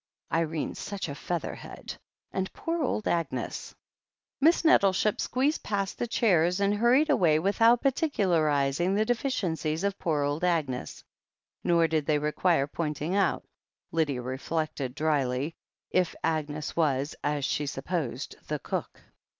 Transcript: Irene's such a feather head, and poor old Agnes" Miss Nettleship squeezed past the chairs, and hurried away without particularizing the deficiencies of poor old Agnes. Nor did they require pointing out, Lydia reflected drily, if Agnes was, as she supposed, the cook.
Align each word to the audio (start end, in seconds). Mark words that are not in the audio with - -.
Irene's 0.33 0.79
such 0.79 1.07
a 1.07 1.13
feather 1.13 1.53
head, 1.53 1.93
and 2.31 2.51
poor 2.53 2.81
old 2.81 3.07
Agnes" 3.07 3.75
Miss 4.41 4.65
Nettleship 4.65 5.21
squeezed 5.21 5.61
past 5.61 5.99
the 5.99 6.07
chairs, 6.07 6.59
and 6.59 6.73
hurried 6.73 7.11
away 7.11 7.37
without 7.37 7.83
particularizing 7.83 8.95
the 8.95 9.05
deficiencies 9.05 9.83
of 9.83 9.99
poor 9.99 10.23
old 10.23 10.43
Agnes. 10.43 11.03
Nor 11.63 11.87
did 11.87 12.07
they 12.07 12.17
require 12.17 12.65
pointing 12.65 13.15
out, 13.15 13.45
Lydia 13.91 14.23
reflected 14.23 14.95
drily, 14.95 15.53
if 15.91 16.15
Agnes 16.23 16.75
was, 16.75 17.13
as 17.23 17.45
she 17.45 17.67
supposed, 17.67 18.37
the 18.47 18.57
cook. 18.57 19.01